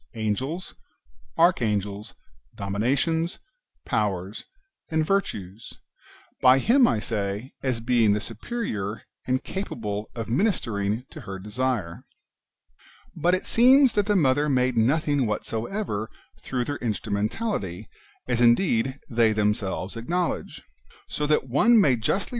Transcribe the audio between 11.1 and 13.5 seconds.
to her desire. But it